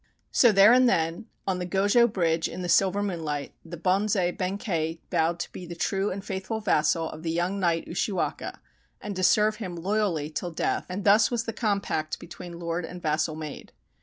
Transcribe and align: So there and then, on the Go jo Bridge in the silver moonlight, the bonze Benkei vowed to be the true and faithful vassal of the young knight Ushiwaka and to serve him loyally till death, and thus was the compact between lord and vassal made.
So 0.31 0.51
there 0.51 0.73
and 0.73 0.89
then, 0.89 1.27
on 1.45 1.59
the 1.59 1.65
Go 1.67 1.87
jo 1.87 2.07
Bridge 2.07 2.49
in 2.49 2.63
the 2.63 2.67
silver 2.69 3.03
moonlight, 3.03 3.53
the 3.63 3.77
bonze 3.77 4.15
Benkei 4.15 4.99
vowed 5.11 5.37
to 5.39 5.51
be 5.51 5.67
the 5.67 5.75
true 5.75 6.09
and 6.09 6.25
faithful 6.25 6.59
vassal 6.59 7.11
of 7.11 7.21
the 7.21 7.29
young 7.29 7.59
knight 7.59 7.87
Ushiwaka 7.87 8.57
and 8.99 9.15
to 9.15 9.21
serve 9.21 9.57
him 9.57 9.75
loyally 9.75 10.31
till 10.31 10.49
death, 10.49 10.87
and 10.89 11.03
thus 11.05 11.29
was 11.29 11.43
the 11.43 11.53
compact 11.53 12.17
between 12.17 12.57
lord 12.57 12.83
and 12.83 12.99
vassal 12.99 13.35
made. 13.35 13.73